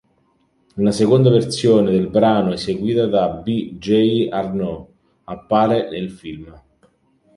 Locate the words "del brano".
1.91-2.53